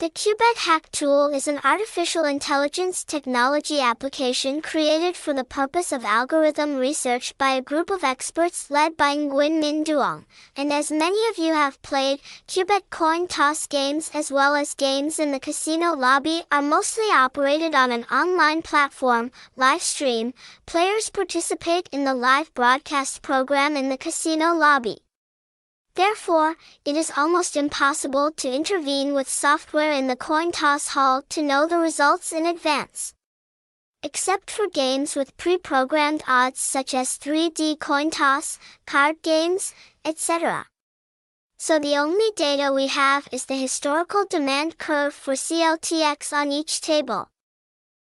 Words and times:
The 0.00 0.10
Kubet 0.10 0.58
Hack 0.58 0.92
tool 0.92 1.26
is 1.34 1.48
an 1.48 1.58
artificial 1.64 2.24
intelligence 2.24 3.02
technology 3.02 3.80
application 3.80 4.62
created 4.62 5.16
for 5.16 5.34
the 5.34 5.42
purpose 5.42 5.90
of 5.90 6.04
algorithm 6.04 6.76
research 6.76 7.36
by 7.36 7.54
a 7.54 7.60
group 7.60 7.90
of 7.90 8.04
experts 8.04 8.70
led 8.70 8.96
by 8.96 9.16
Nguyen 9.16 9.60
Minh 9.60 9.84
Duong. 9.84 10.24
And 10.56 10.72
as 10.72 10.92
many 10.92 11.18
of 11.30 11.36
you 11.36 11.52
have 11.52 11.82
played, 11.82 12.20
Kubet 12.46 12.90
coin 12.90 13.26
toss 13.26 13.66
games 13.66 14.12
as 14.14 14.30
well 14.30 14.54
as 14.54 14.74
games 14.74 15.18
in 15.18 15.32
the 15.32 15.40
casino 15.40 15.94
lobby 15.94 16.44
are 16.52 16.62
mostly 16.62 17.10
operated 17.10 17.74
on 17.74 17.90
an 17.90 18.04
online 18.04 18.62
platform, 18.62 19.32
live 19.56 19.82
stream. 19.82 20.32
Players 20.64 21.10
participate 21.10 21.88
in 21.90 22.04
the 22.04 22.14
live 22.14 22.54
broadcast 22.54 23.20
program 23.22 23.76
in 23.76 23.88
the 23.88 23.98
casino 23.98 24.54
lobby. 24.54 24.98
Therefore, 25.98 26.54
it 26.84 26.96
is 26.96 27.10
almost 27.16 27.56
impossible 27.56 28.30
to 28.36 28.48
intervene 28.48 29.14
with 29.14 29.28
software 29.28 29.90
in 29.90 30.06
the 30.06 30.14
coin 30.14 30.52
toss 30.52 30.86
hall 30.94 31.22
to 31.28 31.42
know 31.42 31.66
the 31.66 31.78
results 31.78 32.30
in 32.30 32.46
advance. 32.46 33.14
Except 34.04 34.48
for 34.48 34.68
games 34.68 35.16
with 35.16 35.36
pre-programmed 35.36 36.22
odds 36.28 36.60
such 36.60 36.94
as 36.94 37.18
3D 37.18 37.80
coin 37.80 38.12
toss, 38.12 38.60
card 38.86 39.16
games, 39.22 39.74
etc. 40.04 40.66
So 41.58 41.80
the 41.80 41.96
only 41.96 42.30
data 42.36 42.72
we 42.72 42.86
have 42.86 43.26
is 43.32 43.46
the 43.46 43.56
historical 43.56 44.24
demand 44.24 44.78
curve 44.78 45.14
for 45.14 45.34
CLTX 45.34 46.32
on 46.32 46.52
each 46.52 46.80
table. 46.80 47.28